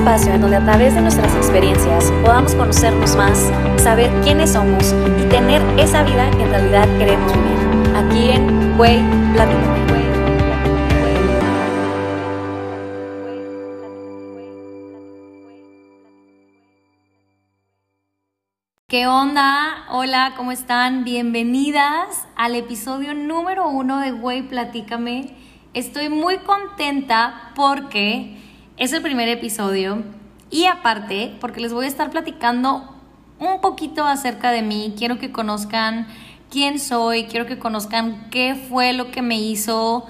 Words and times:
espacio 0.00 0.32
en 0.32 0.40
donde 0.40 0.56
a 0.56 0.64
través 0.64 0.94
de 0.94 1.02
nuestras 1.02 1.34
experiencias 1.36 2.10
podamos 2.24 2.54
conocernos 2.54 3.14
más, 3.16 3.52
saber 3.76 4.10
quiénes 4.22 4.54
somos 4.54 4.94
y 5.20 5.28
tener 5.28 5.60
esa 5.78 6.02
vida 6.04 6.30
que 6.30 6.42
en 6.42 6.48
realidad 6.48 6.88
queremos 6.96 7.30
vivir. 7.34 7.96
Aquí 7.96 8.30
en 8.30 8.80
Way 8.80 9.04
Platícame. 9.34 10.00
¿Qué 18.88 19.06
onda? 19.06 19.84
Hola, 19.90 20.32
¿cómo 20.34 20.50
están? 20.50 21.04
Bienvenidas 21.04 22.26
al 22.36 22.54
episodio 22.54 23.12
número 23.12 23.68
uno 23.68 24.00
de 24.00 24.12
Güey, 24.12 24.48
Platícame. 24.48 25.36
Estoy 25.74 26.08
muy 26.08 26.38
contenta 26.38 27.52
porque 27.54 28.39
es 28.80 28.94
el 28.94 29.02
primer 29.02 29.28
episodio 29.28 30.02
y 30.50 30.64
aparte 30.64 31.36
porque 31.38 31.60
les 31.60 31.70
voy 31.70 31.84
a 31.84 31.88
estar 31.88 32.10
platicando 32.10 32.96
un 33.38 33.60
poquito 33.60 34.06
acerca 34.06 34.52
de 34.52 34.62
mí. 34.62 34.94
Quiero 34.96 35.18
que 35.18 35.30
conozcan 35.30 36.06
quién 36.50 36.78
soy, 36.78 37.24
quiero 37.24 37.44
que 37.44 37.58
conozcan 37.58 38.30
qué 38.30 38.54
fue 38.54 38.94
lo 38.94 39.10
que 39.10 39.20
me 39.20 39.38
hizo 39.38 40.06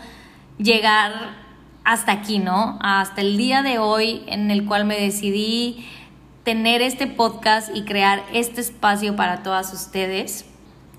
llegar 0.56 1.12
hasta 1.82 2.12
aquí, 2.12 2.38
¿no? 2.38 2.78
Hasta 2.80 3.22
el 3.22 3.36
día 3.36 3.62
de 3.62 3.80
hoy 3.80 4.22
en 4.28 4.52
el 4.52 4.64
cual 4.64 4.84
me 4.84 5.00
decidí 5.00 5.84
tener 6.44 6.80
este 6.80 7.08
podcast 7.08 7.74
y 7.74 7.84
crear 7.84 8.22
este 8.32 8.60
espacio 8.60 9.16
para 9.16 9.42
todas 9.42 9.74
ustedes. 9.74 10.44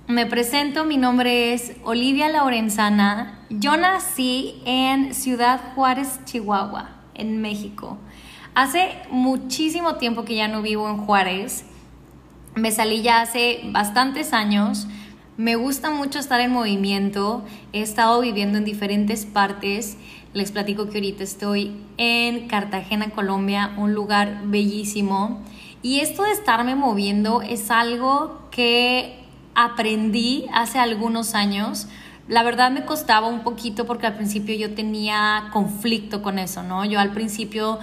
Me 0.08 0.26
presento, 0.26 0.84
mi 0.84 0.98
nombre 0.98 1.54
es 1.54 1.72
Olivia 1.86 2.28
Laurenzana. 2.28 3.40
Yo 3.50 3.78
nací 3.78 4.62
en 4.66 5.14
Ciudad 5.14 5.74
Juárez, 5.74 6.20
Chihuahua, 6.26 7.01
en 7.22 7.42
México. 7.42 7.98
Hace 8.54 8.98
muchísimo 9.10 9.96
tiempo 9.96 10.26
que 10.26 10.36
ya 10.36 10.48
no 10.48 10.62
vivo 10.62 10.90
en 10.90 10.98
Juárez. 10.98 11.66
Me 12.56 12.72
salí 12.72 13.02
ya 13.02 13.22
hace 13.22 13.62
bastantes 13.66 14.34
años. 14.34 14.88
Me 15.38 15.56
gusta 15.56 15.90
mucho 15.90 16.20
estar 16.20 16.42
en 16.42 16.52
movimiento. 16.52 17.46
He 17.72 17.82
estado 17.82 18.20
viviendo 18.20 18.58
en 18.58 18.66
diferentes 18.66 19.26
partes 19.26 19.98
les 20.34 20.52
platico 20.52 20.88
que 20.88 21.00
ahorita 21.00 21.24
estoy 21.24 21.76
en 21.98 22.48
Cartagena, 22.48 23.10
Colombia, 23.10 23.74
un 23.78 23.94
lugar 23.94 24.44
bellísimo. 24.46 25.42
Y 25.82 26.00
esto 26.00 26.24
de 26.24 26.32
estarme 26.32 26.76
moviendo 26.76 27.42
es 27.42 27.70
algo 27.70 28.40
que 28.50 29.20
aprendí 29.56 30.46
hace 30.54 30.80
algunos 30.80 31.36
años. 31.36 31.88
La 32.32 32.44
verdad 32.44 32.72
me 32.72 32.86
costaba 32.86 33.28
un 33.28 33.42
poquito 33.42 33.86
porque 33.86 34.08
al 34.08 34.16
principio 34.16 34.56
yo 34.56 34.74
tenía 34.74 35.50
conflicto 35.52 36.22
con 36.22 36.40
eso, 36.40 36.64
¿no? 36.64 36.86
Yo 36.86 36.98
al 37.02 37.12
principio 37.12 37.78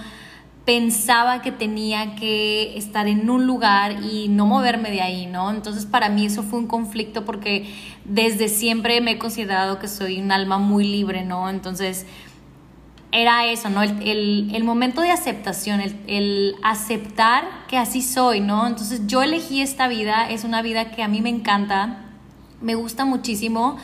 pensaba 0.65 1.43
que 1.43 1.51
tenía 1.51 2.15
que 2.15 2.75
estar 2.75 3.07
en 3.07 3.29
un 3.29 3.45
lugar 3.45 4.01
y 4.01 4.27
no 4.27 4.47
moverme 4.47 4.89
de 4.89 5.01
ahí, 5.01 5.27
¿no? 5.27 5.51
Entonces 5.51 5.85
para 5.85 6.09
mí 6.09 6.25
eso 6.25 6.41
fue 6.41 6.57
un 6.57 6.65
conflicto 6.65 7.25
porque 7.25 7.71
desde 8.05 8.47
siempre 8.47 9.01
me 9.01 9.11
he 9.11 9.19
considerado 9.19 9.77
que 9.77 9.87
soy 9.87 10.19
un 10.19 10.31
alma 10.31 10.57
muy 10.57 10.83
libre, 10.83 11.23
¿no? 11.23 11.47
Entonces 11.47 12.07
era 13.11 13.45
eso, 13.45 13.69
¿no? 13.69 13.83
El, 13.83 14.63
momento 14.63 15.01
de 15.01 15.11
aceptación, 15.11 15.79
el, 16.07 16.55
aceptar 16.63 17.43
que 17.67 17.77
así 17.77 18.01
soy, 18.01 18.39
¿no? 18.39 18.65
Entonces 18.65 19.05
yo 19.05 19.21
elegí 19.21 19.61
esta 19.61 19.87
vida, 19.87 20.27
es 20.27 20.43
una 20.43 20.63
vida 20.63 20.89
que 20.89 21.03
a 21.03 21.07
mí 21.07 21.21
me 21.21 21.29
encanta, 21.29 21.99
me 22.61 22.73
gusta 22.73 23.05
muchísimo 23.05 23.77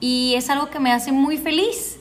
y 0.00 0.34
es 0.34 0.50
algo 0.50 0.70
que 0.70 0.80
me 0.80 0.92
hace 0.92 1.12
muy 1.12 1.36
feliz. 1.38 1.98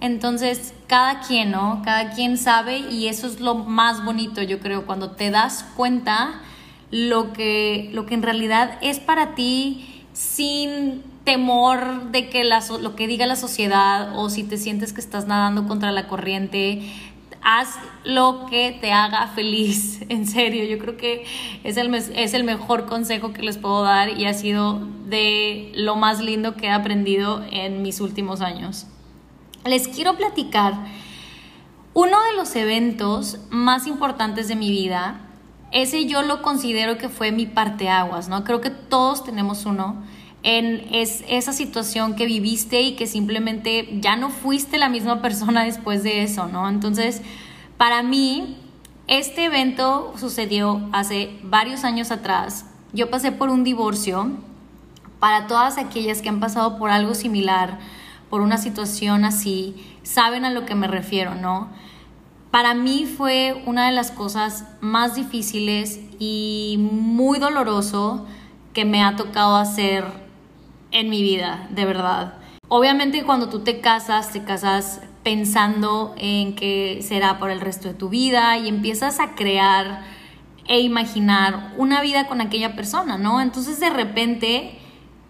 Entonces, 0.00 0.74
cada 0.86 1.20
quien, 1.20 1.50
¿no? 1.52 1.82
Cada 1.84 2.10
quien 2.10 2.36
sabe 2.36 2.78
y 2.78 3.08
eso 3.08 3.26
es 3.26 3.40
lo 3.40 3.54
más 3.54 4.04
bonito, 4.04 4.42
yo 4.42 4.60
creo, 4.60 4.86
cuando 4.86 5.12
te 5.12 5.30
das 5.30 5.64
cuenta 5.74 6.42
lo 6.90 7.32
que, 7.32 7.90
lo 7.92 8.06
que 8.06 8.14
en 8.14 8.22
realidad 8.22 8.78
es 8.82 9.00
para 9.00 9.34
ti 9.34 10.04
sin 10.12 11.02
temor 11.24 12.10
de 12.12 12.28
que 12.28 12.44
lo 12.44 12.94
que 12.94 13.06
diga 13.06 13.26
la 13.26 13.36
sociedad 13.36 14.16
o 14.16 14.30
si 14.30 14.44
te 14.44 14.56
sientes 14.56 14.92
que 14.92 15.00
estás 15.00 15.26
nadando 15.26 15.66
contra 15.66 15.90
la 15.92 16.06
corriente, 16.06 16.82
haz 17.46 17.78
lo 18.02 18.46
que 18.50 18.76
te 18.80 18.90
haga 18.92 19.28
feliz, 19.28 20.00
en 20.08 20.26
serio. 20.26 20.64
Yo 20.64 20.78
creo 20.78 20.96
que 20.96 21.24
es 21.62 21.76
el, 21.76 21.94
es 21.94 22.34
el 22.34 22.42
mejor 22.42 22.86
consejo 22.86 23.32
que 23.32 23.42
les 23.42 23.56
puedo 23.56 23.84
dar 23.84 24.18
y 24.18 24.26
ha 24.26 24.34
sido 24.34 24.80
de 25.06 25.70
lo 25.76 25.94
más 25.94 26.20
lindo 26.20 26.56
que 26.56 26.66
he 26.66 26.70
aprendido 26.70 27.44
en 27.52 27.82
mis 27.82 28.00
últimos 28.00 28.40
años. 28.40 28.88
Les 29.64 29.86
quiero 29.86 30.16
platicar 30.16 30.74
uno 31.94 32.16
de 32.24 32.36
los 32.36 32.54
eventos 32.56 33.38
más 33.50 33.86
importantes 33.86 34.48
de 34.48 34.56
mi 34.56 34.70
vida. 34.70 35.20
Ese 35.70 36.06
yo 36.06 36.22
lo 36.22 36.42
considero 36.42 36.98
que 36.98 37.08
fue 37.08 37.30
mi 37.30 37.46
parteaguas, 37.46 38.28
¿no? 38.28 38.42
Creo 38.42 38.60
que 38.60 38.70
todos 38.70 39.24
tenemos 39.24 39.66
uno 39.66 40.02
en 40.46 40.86
es, 40.94 41.24
esa 41.28 41.52
situación 41.52 42.14
que 42.14 42.24
viviste 42.24 42.80
y 42.80 42.94
que 42.94 43.08
simplemente 43.08 43.98
ya 44.00 44.14
no 44.14 44.30
fuiste 44.30 44.78
la 44.78 44.88
misma 44.88 45.20
persona 45.22 45.64
después 45.64 46.04
de 46.04 46.22
eso, 46.22 46.46
¿no? 46.46 46.68
Entonces, 46.68 47.20
para 47.76 48.04
mí, 48.04 48.56
este 49.08 49.46
evento 49.46 50.14
sucedió 50.16 50.88
hace 50.92 51.36
varios 51.42 51.82
años 51.82 52.12
atrás. 52.12 52.66
Yo 52.92 53.10
pasé 53.10 53.32
por 53.32 53.50
un 53.50 53.64
divorcio. 53.64 54.30
Para 55.18 55.48
todas 55.48 55.78
aquellas 55.78 56.22
que 56.22 56.28
han 56.28 56.40
pasado 56.40 56.78
por 56.78 56.90
algo 56.90 57.14
similar, 57.14 57.80
por 58.30 58.40
una 58.40 58.58
situación 58.58 59.24
así, 59.24 59.74
saben 60.04 60.44
a 60.44 60.50
lo 60.50 60.64
que 60.64 60.74
me 60.76 60.86
refiero, 60.86 61.34
¿no? 61.34 61.70
Para 62.52 62.74
mí 62.74 63.06
fue 63.06 63.62
una 63.66 63.86
de 63.86 63.92
las 63.92 64.12
cosas 64.12 64.64
más 64.80 65.16
difíciles 65.16 66.00
y 66.20 66.76
muy 66.78 67.38
doloroso 67.38 68.26
que 68.74 68.84
me 68.84 69.02
ha 69.02 69.16
tocado 69.16 69.56
hacer 69.56 70.25
en 70.96 71.10
mi 71.10 71.20
vida, 71.20 71.66
de 71.68 71.84
verdad. 71.84 72.38
Obviamente 72.68 73.22
cuando 73.22 73.50
tú 73.50 73.60
te 73.60 73.80
casas, 73.82 74.32
te 74.32 74.44
casas 74.44 75.02
pensando 75.22 76.14
en 76.16 76.56
que 76.56 77.00
será 77.02 77.38
por 77.38 77.50
el 77.50 77.60
resto 77.60 77.88
de 77.88 77.94
tu 77.94 78.08
vida 78.08 78.56
y 78.56 78.68
empiezas 78.68 79.20
a 79.20 79.34
crear 79.34 80.04
e 80.66 80.80
imaginar 80.80 81.74
una 81.76 82.00
vida 82.00 82.26
con 82.26 82.40
aquella 82.40 82.74
persona, 82.74 83.18
¿no? 83.18 83.42
Entonces 83.42 83.78
de 83.78 83.90
repente 83.90 84.78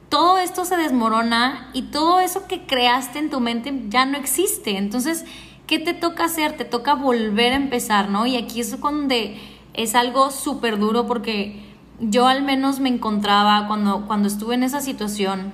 todo 0.09 0.39
esto 0.39 0.65
se 0.65 0.77
desmorona 0.77 1.69
y 1.73 1.83
todo 1.83 2.21
eso 2.21 2.47
que 2.47 2.65
creaste 2.65 3.19
en 3.19 3.29
tu 3.29 3.41
mente 3.41 3.75
ya 3.89 4.07
no 4.07 4.17
existe. 4.19 4.77
Entonces, 4.77 5.25
¿qué 5.67 5.81
te 5.81 5.95
toca 5.95 6.27
hacer? 6.27 6.57
Te 6.57 6.65
toca 6.65 6.95
volver 6.95 7.53
a 7.53 7.57
empezar, 7.57 8.09
¿no? 8.09 8.25
Y 8.25 8.37
aquí 8.37 8.61
es 8.61 8.81
donde 8.81 9.37
es 9.75 9.97
algo 9.97 10.31
súper 10.31 10.79
duro 10.79 11.09
porque 11.09 11.66
yo 12.01 12.27
al 12.27 12.43
menos 12.43 12.81
me 12.81 12.89
encontraba 12.89 13.67
cuando, 13.67 14.07
cuando 14.07 14.29
estuve 14.29 14.55
en 14.55 14.63
esa 14.63 14.81
situación, 14.81 15.53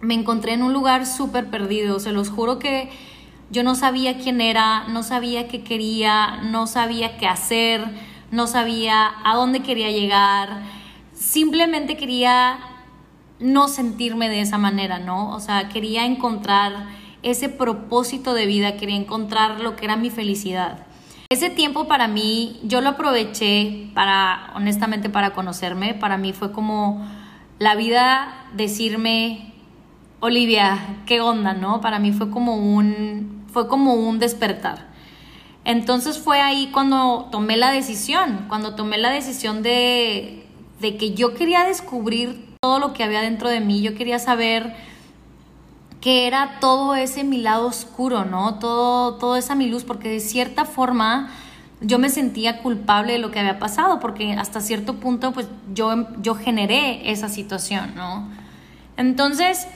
me 0.00 0.14
encontré 0.14 0.52
en 0.52 0.62
un 0.62 0.72
lugar 0.72 1.06
súper 1.06 1.50
perdido, 1.50 2.00
se 2.00 2.12
los 2.12 2.30
juro 2.30 2.58
que 2.58 2.90
yo 3.50 3.62
no 3.62 3.74
sabía 3.74 4.18
quién 4.18 4.40
era, 4.40 4.88
no 4.88 5.02
sabía 5.02 5.48
qué 5.48 5.62
quería, 5.62 6.38
no 6.42 6.66
sabía 6.66 7.16
qué 7.16 7.26
hacer, 7.26 7.84
no 8.30 8.46
sabía 8.46 9.12
a 9.24 9.36
dónde 9.36 9.60
quería 9.60 9.90
llegar, 9.90 10.62
simplemente 11.12 11.96
quería 11.96 12.58
no 13.38 13.68
sentirme 13.68 14.28
de 14.28 14.40
esa 14.40 14.58
manera, 14.58 14.98
¿no? 14.98 15.30
O 15.34 15.40
sea, 15.40 15.68
quería 15.68 16.06
encontrar 16.06 16.88
ese 17.22 17.48
propósito 17.48 18.34
de 18.34 18.46
vida, 18.46 18.76
quería 18.76 18.96
encontrar 18.96 19.60
lo 19.60 19.76
que 19.76 19.84
era 19.84 19.96
mi 19.96 20.10
felicidad. 20.10 20.85
Ese 21.28 21.50
tiempo 21.50 21.88
para 21.88 22.06
mí, 22.06 22.60
yo 22.62 22.80
lo 22.80 22.90
aproveché 22.90 23.90
para, 23.94 24.52
honestamente, 24.54 25.10
para 25.10 25.32
conocerme. 25.32 25.94
Para 25.94 26.18
mí 26.18 26.32
fue 26.32 26.52
como 26.52 27.04
la 27.58 27.74
vida 27.74 28.46
decirme, 28.54 29.52
Olivia, 30.20 30.78
¿qué 31.04 31.20
onda, 31.20 31.52
no? 31.52 31.80
Para 31.80 31.98
mí 31.98 32.12
fue 32.12 32.30
como 32.30 32.54
un, 32.54 33.44
fue 33.52 33.66
como 33.66 33.94
un 33.94 34.20
despertar. 34.20 34.86
Entonces 35.64 36.16
fue 36.18 36.40
ahí 36.40 36.70
cuando 36.72 37.28
tomé 37.32 37.56
la 37.56 37.72
decisión, 37.72 38.44
cuando 38.48 38.76
tomé 38.76 38.96
la 38.96 39.10
decisión 39.10 39.64
de, 39.64 40.46
de 40.80 40.96
que 40.96 41.14
yo 41.14 41.34
quería 41.34 41.64
descubrir 41.64 42.54
todo 42.60 42.78
lo 42.78 42.92
que 42.92 43.02
había 43.02 43.20
dentro 43.20 43.48
de 43.48 43.60
mí, 43.60 43.82
yo 43.82 43.96
quería 43.96 44.20
saber 44.20 44.76
que 46.06 46.28
era 46.28 46.60
todo 46.60 46.94
ese 46.94 47.24
mi 47.24 47.38
lado 47.38 47.66
oscuro, 47.66 48.24
¿no? 48.24 48.60
Todo, 48.60 49.16
toda 49.16 49.40
esa 49.40 49.56
mi 49.56 49.68
luz, 49.68 49.82
porque 49.82 50.08
de 50.08 50.20
cierta 50.20 50.64
forma 50.64 51.30
yo 51.80 51.98
me 51.98 52.10
sentía 52.10 52.62
culpable 52.62 53.14
de 53.14 53.18
lo 53.18 53.32
que 53.32 53.40
había 53.40 53.58
pasado, 53.58 53.98
porque 53.98 54.34
hasta 54.34 54.60
cierto 54.60 55.00
punto 55.00 55.32
pues 55.32 55.48
yo, 55.74 56.06
yo 56.22 56.36
generé 56.36 57.10
esa 57.10 57.28
situación, 57.28 57.96
¿no? 57.96 58.28
Entonces, 58.96 59.66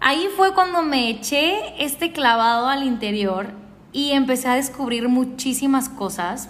ahí 0.00 0.28
fue 0.34 0.54
cuando 0.54 0.82
me 0.82 1.10
eché 1.10 1.74
este 1.78 2.10
clavado 2.12 2.68
al 2.68 2.82
interior 2.82 3.52
y 3.92 4.12
empecé 4.12 4.48
a 4.48 4.54
descubrir 4.54 5.10
muchísimas 5.10 5.90
cosas. 5.90 6.48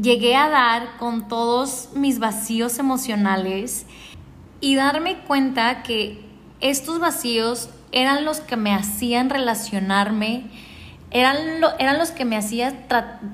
Llegué 0.00 0.36
a 0.36 0.48
dar 0.48 0.96
con 0.98 1.26
todos 1.26 1.88
mis 1.96 2.20
vacíos 2.20 2.78
emocionales 2.78 3.84
y 4.60 4.76
darme 4.76 5.18
cuenta 5.22 5.82
que 5.82 6.24
estos 6.60 7.00
vacíos 7.00 7.70
eran 7.92 8.24
los 8.24 8.40
que 8.40 8.56
me 8.56 8.74
hacían 8.74 9.30
relacionarme 9.30 10.44
eran, 11.10 11.36
eran 11.78 11.98
los 11.98 12.12
que 12.12 12.24
me 12.24 12.36
hacía 12.36 12.86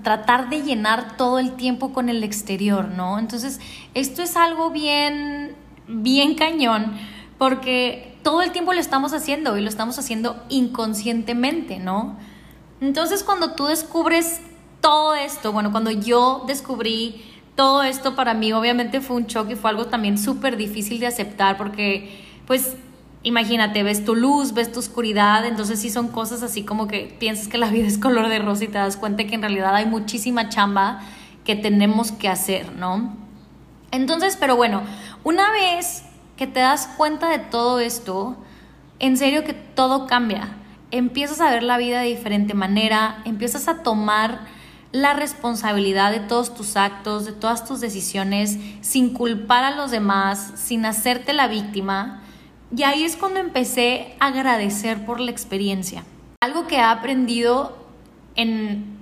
tratar 0.03 0.49
de 0.49 0.63
llenar 0.63 1.17
todo 1.17 1.39
el 1.39 1.53
tiempo 1.53 1.93
con 1.93 2.09
el 2.09 2.25
exterior, 2.25 2.89
¿no? 2.89 3.19
Entonces, 3.19 3.61
esto 3.95 4.23
es 4.23 4.37
algo 4.37 4.71
bien, 4.71 5.55
bien 5.87 6.35
cañón, 6.37 6.93
porque 7.39 8.17
todo 8.23 8.43
el 8.43 8.51
tiempo 8.51 8.73
lo 8.73 8.81
estamos 8.81 9.13
haciendo 9.13 9.59
y 9.59 9.61
lo 9.61 9.69
estamos 9.69 9.99
haciendo 9.99 10.43
inconscientemente, 10.49 11.79
¿no? 11.79 12.17
Entonces, 12.81 13.23
cuando 13.23 13.53
tú 13.53 13.67
descubres 13.67 14.41
todo 14.81 15.15
esto, 15.15 15.53
bueno, 15.53 15.71
cuando 15.71 15.91
yo 15.91 16.45
descubrí 16.47 17.25
todo 17.57 17.83
esto 17.83 18.15
para 18.15 18.33
mí, 18.33 18.53
obviamente 18.55 19.03
fue 19.03 19.17
un 19.17 19.27
shock 19.27 19.51
y 19.51 19.55
fue 19.55 19.71
algo 19.71 19.87
también 19.87 20.17
súper 20.17 20.57
difícil 20.57 20.99
de 20.99 21.09
aceptar, 21.09 21.59
porque, 21.59 22.25
pues, 22.47 22.75
imagínate, 23.27 23.83
ves 23.83 24.05
tu 24.05 24.15
luz, 24.15 24.55
ves 24.55 24.71
tu 24.71 24.79
oscuridad, 24.79 25.45
entonces 25.47 25.81
sí 25.81 25.91
son 25.91 26.07
cosas 26.07 26.45
así 26.45 26.63
como 26.63 26.87
que 26.87 27.17
piensas 27.19 27.49
que 27.49 27.59
la 27.59 27.69
vida 27.71 27.87
es 27.89 27.99
color 27.99 28.29
de 28.29 28.39
rosa 28.39 28.65
y 28.65 28.69
te 28.69 28.79
das 28.79 28.97
cuenta 28.97 29.25
que 29.25 29.35
en 29.35 29.43
realidad 29.43 29.75
hay 29.75 29.87
muchísima 29.87 30.49
chamba 30.49 31.01
que 31.45 31.57
tenemos 31.57 32.13
que 32.13 32.29
hacer, 32.29 32.73
¿no? 32.77 33.17
Entonces, 33.91 34.37
pero 34.39 34.55
bueno, 34.55 34.83
una 35.25 35.51
vez 35.51 36.05
que 36.37 36.47
te 36.47 36.61
das 36.61 36.89
cuenta 36.97 37.29
de 37.29 37.41
todo 37.41 37.81
esto, 37.81 38.37
en 39.01 39.17
serio 39.17 39.43
que 39.43 39.55
todo 39.55 40.07
cambia. 40.07 40.57
Empiezas 40.93 41.41
a 41.41 41.51
ver 41.51 41.65
la 41.65 41.79
vida 41.79 42.01
de 42.01 42.07
diferente 42.07 42.55
manera, 42.55 43.23
empiezas 43.25 43.67
a 43.67 43.83
tomar 43.83 44.43
la 44.93 45.15
responsabilidad 45.15 46.13
de 46.13 46.21
todos 46.21 46.55
tus 46.55 46.77
actos, 46.77 47.25
de 47.25 47.33
todas 47.33 47.65
tus 47.65 47.81
decisiones, 47.81 48.57
sin 48.83 49.13
culpar 49.13 49.65
a 49.65 49.75
los 49.75 49.91
demás, 49.91 50.53
sin 50.55 50.85
hacerte 50.87 51.33
la 51.33 51.49
víctima 51.49 52.23
y 52.77 52.83
ahí 52.83 53.05
es 53.05 53.17
cuando 53.17 53.41
empecé 53.41 54.15
a 54.21 54.27
agradecer 54.27 55.07
por 55.07 55.19
la 55.19 55.31
experiencia. 55.31 56.05
Algo 56.43 56.67
que 56.67 56.77
he 56.77 56.83
aprendido 56.83 57.75
en, 58.35 58.99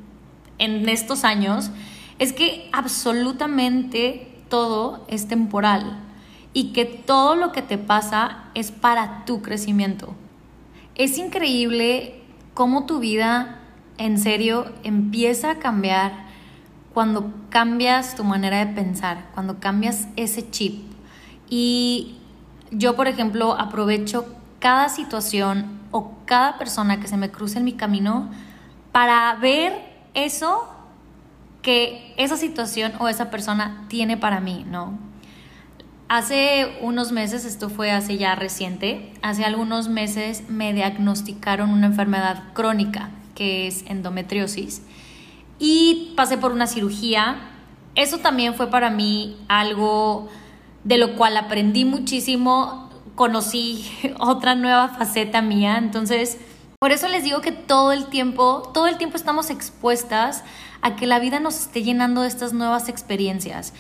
en 0.59 0.89
estos 0.89 1.25
años 1.25 1.73
es 2.21 2.33
que 2.33 2.69
absolutamente 2.73 4.29
todo 4.49 5.05
es 5.09 5.27
temporal 5.27 5.99
y 6.53 6.73
que 6.73 6.85
todo 6.85 7.35
lo 7.35 7.51
que 7.51 7.63
te 7.63 7.77
pasa 7.77 8.45
es 8.55 8.71
para 8.71 9.25
tu 9.25 9.43
crecimiento. 9.43 10.15
Es 10.95 11.19
increíble 11.19 12.23
cómo 12.55 12.87
tu 12.87 13.01
vida 13.01 13.59
en 13.99 14.19
serio 14.19 14.73
empieza 14.85 15.51
a 15.51 15.59
cambiar 15.59 16.27
cuando 16.93 17.33
cambias 17.49 18.15
tu 18.15 18.23
manera 18.23 18.65
de 18.65 18.73
pensar, 18.73 19.31
cuando 19.35 19.59
cambias 19.59 20.07
ese 20.15 20.49
chip. 20.49 20.85
Y 21.51 22.15
yo, 22.71 22.97
por 22.97 23.09
ejemplo, 23.09 23.53
aprovecho 23.59 24.27
cada 24.59 24.89
situación 24.89 25.81
o 25.91 26.13
cada 26.25 26.59
persona 26.59 27.01
que 27.01 27.09
se 27.09 27.17
me 27.17 27.31
cruce 27.31 27.59
en 27.59 27.65
mi 27.65 27.75
camino 27.75 28.31
para 28.93 29.35
ver 29.35 29.73
eso 30.15 30.69
que 31.63 32.15
esa 32.17 32.37
situación 32.37 32.93
o 32.99 33.09
esa 33.09 33.31
persona 33.31 33.85
tiene 33.89 34.17
para 34.17 34.41
mí, 34.41 34.65
¿no? 34.69 34.99
Hace 36.09 36.79
unos 36.83 37.13
meses, 37.13 37.45
esto 37.45 37.71
fue 37.71 37.91
hace 37.91 38.19
ya 38.19 38.35
reciente, 38.35 39.13
hace 39.23 39.45
algunos 39.45 39.89
meses 39.89 40.49
me 40.49 40.73
diagnosticaron 40.75 41.71
una 41.71 41.87
enfermedad 41.87 42.45
crónica 42.53 43.11
que 43.35 43.67
es 43.67 43.85
endometriosis 43.89 44.83
y 45.59 46.13
pasé 46.17 46.37
por 46.37 46.53
una 46.53 46.67
cirugía. 46.67 47.37
Eso 47.95 48.19
también 48.19 48.55
fue 48.55 48.69
para 48.69 48.91
mí 48.91 49.37
algo 49.49 50.29
de 50.85 50.99
lo 50.99 51.17
cual 51.17 51.37
aprendí 51.37 51.85
muchísimo, 51.85 52.89
conocí 53.15 53.91
otra 54.19 54.55
nueva 54.55 54.89
faceta 54.89 55.43
mía, 55.43 55.79
entonces 55.79 56.39
por 56.79 56.93
eso 56.93 57.09
les 57.09 57.25
digo 57.25 57.41
que 57.41 57.53
todo 57.53 57.93
el 57.93 58.07
tiempo, 58.09 58.71
todo 58.75 58.87
el 58.89 58.99
tiempo 58.99 59.17
estamos 59.17 59.49
expuestas 59.49 60.45
a 60.83 60.97
que 60.97 61.07
la 61.07 61.19
vida 61.19 61.41
nos 61.41 61.59
esté 61.59 61.83
llenando 61.83 62.21
de 62.21 62.29
estas 62.29 62.53
nuevas 62.53 62.91
experiencias. 62.91 63.73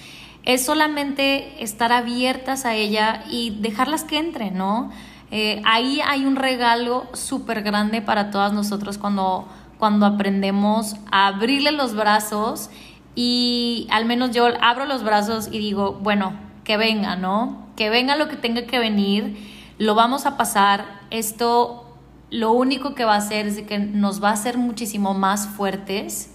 Es 0.44 0.64
solamente 0.64 1.62
estar 1.62 1.92
abiertas 1.92 2.64
a 2.64 2.74
ella 2.74 3.24
y 3.30 3.58
dejarlas 3.60 4.04
que 4.04 4.18
entren, 4.18 4.56
¿no? 4.56 4.90
Eh, 5.30 5.60
ahí 5.66 6.00
hay 6.06 6.24
un 6.24 6.36
regalo 6.36 7.06
súper 7.12 7.62
grande 7.62 8.00
para 8.00 8.30
todas 8.30 8.54
nosotros 8.54 8.96
cuando, 8.96 9.48
cuando 9.78 10.06
aprendemos 10.06 10.96
a 11.10 11.26
abrirle 11.26 11.72
los 11.72 11.94
brazos 11.94 12.70
y 13.14 13.86
al 13.90 14.06
menos 14.06 14.30
yo 14.30 14.46
abro 14.62 14.86
los 14.86 15.04
brazos 15.04 15.48
y 15.52 15.58
digo, 15.58 15.92
bueno, 15.92 16.32
que 16.64 16.76
venga, 16.76 17.16
¿no? 17.16 17.68
Que 17.76 17.90
venga 17.90 18.16
lo 18.16 18.28
que 18.28 18.36
tenga 18.36 18.66
que 18.66 18.78
venir, 18.78 19.36
lo 19.78 19.94
vamos 19.94 20.26
a 20.26 20.36
pasar. 20.36 21.00
Esto 21.10 21.84
lo 22.30 22.52
único 22.52 22.94
que 22.94 23.04
va 23.04 23.14
a 23.14 23.18
hacer 23.18 23.46
es 23.46 23.62
que 23.62 23.78
nos 23.78 24.22
va 24.22 24.30
a 24.30 24.32
hacer 24.32 24.58
muchísimo 24.58 25.14
más 25.14 25.46
fuertes 25.46 26.30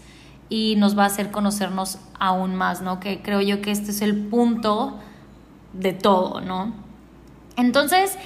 y 0.48 0.76
nos 0.78 0.98
va 0.98 1.04
a 1.04 1.08
hacer 1.08 1.32
conocernos 1.32 2.00
aún 2.20 2.56
más, 2.56 2.82
¿no? 2.82 3.00
Que 3.00 3.22
creo 3.22 3.42
yo 3.42 3.62
que 3.62 3.72
este 3.72 3.92
es 3.92 4.02
el 4.02 4.16
punto 4.28 4.98
de 5.74 5.94
todo, 5.94 6.42
¿no? 6.42 6.74
Entonces, 7.58 8.18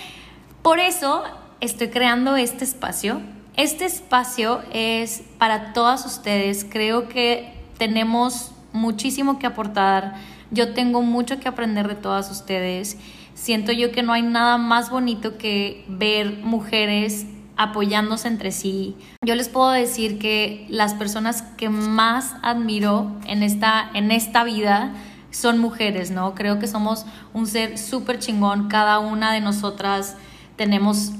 por 0.62 0.80
eso 0.80 1.24
estoy 1.60 1.90
creando 1.90 2.36
este 2.36 2.64
espacio. 2.64 3.22
Este 3.56 3.86
espacio 3.86 4.62
es 4.72 5.24
para 5.38 5.74
todas 5.74 6.06
ustedes. 6.06 6.66
Creo 6.70 7.08
que 7.08 7.54
tenemos 7.78 8.52
muchísimo 8.72 9.40
que 9.40 9.48
aportar 9.48 10.16
yo 10.54 10.74
tengo 10.74 11.02
mucho 11.02 11.40
que 11.40 11.48
aprender 11.48 11.88
de 11.88 11.96
todas 11.96 12.32
ustedes. 12.32 12.98
Siento 13.34 13.72
yo 13.72 13.92
que 13.92 14.04
no 14.04 14.14
hay 14.14 14.22
nada 14.22 14.58
más 14.58 14.90
bonito 14.90 15.38
que 15.38 15.84
ver 15.88 16.38
mujeres 16.44 17.26
apoyándose 17.58 18.28
entre 18.28 18.52
sí. 18.52 18.96
Yo 19.26 19.36
les 19.36 19.50
puedo 19.50 19.72
decir 19.72 20.20
que 20.20 20.66
las 20.70 20.94
personas 20.94 21.42
que 21.58 21.70
más 21.70 22.36
admiro 22.42 23.12
en 23.28 23.44
esta, 23.44 23.90
en 23.94 24.12
esta 24.12 24.44
vida 24.44 24.94
son 25.32 25.60
mujeres, 25.60 26.12
¿no? 26.12 26.36
Creo 26.36 26.60
que 26.60 26.68
somos 26.68 27.06
un 27.34 27.48
ser 27.48 27.78
súper 27.78 28.20
chingón. 28.20 28.70
Cada 28.70 29.00
una 29.00 29.34
de 29.34 29.42
nosotras 29.42 30.16
tenemos 30.56 31.12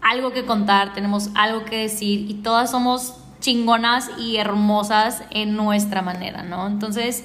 algo 0.00 0.32
que 0.32 0.44
contar, 0.44 0.94
tenemos 0.94 1.30
algo 1.34 1.64
que 1.64 1.76
decir 1.78 2.30
y 2.30 2.34
todas 2.34 2.70
somos 2.70 3.14
chingonas 3.40 4.10
y 4.18 4.36
hermosas 4.36 5.22
en 5.30 5.56
nuestra 5.56 6.02
manera, 6.02 6.42
¿no? 6.42 6.66
Entonces, 6.66 7.24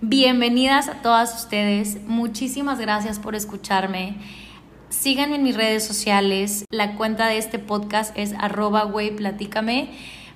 Bienvenidas 0.00 0.86
a 0.86 1.02
todas 1.02 1.34
ustedes. 1.42 1.98
Muchísimas 2.06 2.78
gracias 2.78 3.18
por 3.18 3.34
escucharme. 3.34 4.14
Síganme 4.90 5.34
en 5.34 5.42
mis 5.42 5.56
redes 5.56 5.84
sociales. 5.84 6.64
La 6.70 6.94
cuenta 6.94 7.26
de 7.26 7.38
este 7.38 7.58
podcast 7.58 8.16
es 8.16 8.32
arroba. 8.38 8.88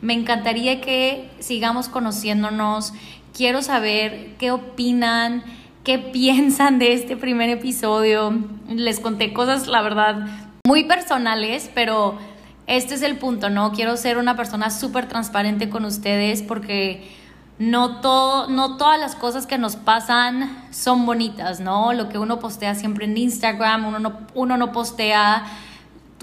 Me 0.00 0.14
encantaría 0.14 0.81
que 0.81 1.31
sigamos 1.38 1.88
conociéndonos. 1.88 2.92
Quiero 3.33 3.62
saber 3.62 4.35
qué 4.37 4.50
opinan, 4.50 5.45
qué 5.85 5.99
piensan 6.12 6.81
de 6.81 6.95
este 6.95 7.16
primer 7.16 7.49
episodio. 7.49 8.37
Les 8.69 8.99
conté 8.99 9.33
cosas, 9.33 9.69
la 9.69 9.81
verdad, 9.81 10.26
muy 10.66 10.87
personales, 10.87 11.71
pero 11.73 12.19
este 12.66 12.97
es 12.97 13.02
el 13.02 13.16
punto, 13.16 13.49
¿no? 13.49 13.71
Quiero 13.71 13.97
ser 13.97 14.19
una 14.19 14.37
persona 14.37 14.71
súper 14.71 15.07
transparente 15.07 15.71
con 15.71 15.85
ustedes 15.85 16.42
porque 16.42 17.22
no, 17.62 18.00
todo, 18.00 18.49
no 18.49 18.76
todas 18.76 18.99
las 18.99 19.14
cosas 19.14 19.47
que 19.47 19.57
nos 19.57 19.76
pasan 19.76 20.66
son 20.73 21.07
bonitas, 21.07 21.61
¿no? 21.61 21.92
Lo 21.92 22.09
que 22.09 22.19
uno 22.19 22.40
postea 22.40 22.75
siempre 22.75 23.04
en 23.04 23.16
Instagram, 23.16 23.87
uno 23.87 24.00
no, 24.00 24.19
uno 24.35 24.57
no 24.57 24.73
postea 24.73 25.45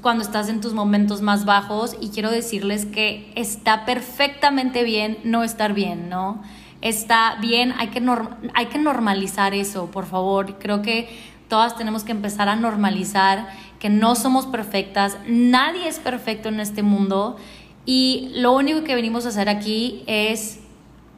cuando 0.01 0.22
estás 0.22 0.50
en 0.50 0.60
tus 0.60 0.74
momentos 0.74 1.22
más 1.22 1.46
bajos 1.46 1.96
y 2.01 2.10
quiero 2.10 2.29
decirles 2.29 2.86
que 2.86 3.31
está 3.36 3.86
perfectamente 3.86 4.84
bien 4.84 5.17
no 5.24 5.46
estar 5.46 5.74
bien, 5.74 6.10
¿no? 6.10 6.41
Está 6.81 7.38
bien, 7.39 7.74
hay 7.77 7.88
que, 7.88 8.03
hay 8.53 8.65
que 8.65 8.77
normalizar 8.77 9.53
eso, 9.53 9.91
por 9.91 10.08
favor. 10.08 10.60
Creo 10.60 10.81
que 10.81 11.08
todas 11.48 11.77
tenemos 11.77 12.03
que 12.03 12.12
empezar 12.12 12.50
a 12.50 12.58
normalizar 12.58 13.48
que 13.79 13.89
no 13.89 14.15
somos 14.15 14.46
perfectas, 14.46 15.17
nadie 15.25 15.88
es 15.88 16.00
perfecto 16.00 16.50
en 16.50 16.60
este 16.60 16.84
mundo 16.84 17.38
y 17.86 18.29
lo 18.36 18.51
único 18.51 18.84
que 18.84 18.93
venimos 18.93 19.25
a 19.25 19.29
hacer 19.29 19.48
aquí 19.48 20.03
es 20.05 20.60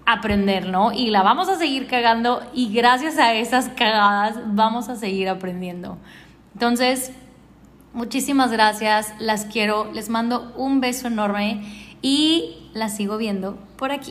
aprender, 0.05 0.67
¿no? 0.67 0.91
Y 0.91 1.10
la 1.10 1.24
vamos 1.24 1.50
a 1.50 1.58
seguir 1.58 1.88
cagando 1.88 2.41
y 2.53 2.74
gracias 2.74 3.17
a 3.17 3.34
esas 3.34 3.70
cagadas 3.70 4.39
vamos 4.48 4.89
a 4.89 4.96
seguir 4.96 5.29
aprendiendo. 5.29 5.98
Entonces, 6.53 7.12
muchísimas 7.93 8.51
gracias, 8.51 9.13
las 9.20 9.46
quiero, 9.46 9.91
les 9.93 10.10
mando 10.10 10.53
un 10.58 10.81
beso 10.81 11.08
enorme 11.08 11.63
y 12.01 12.70
las 12.74 12.96
sigo 12.96 13.17
viendo 13.17 13.58
por 13.77 13.91
aquí. 13.91 14.00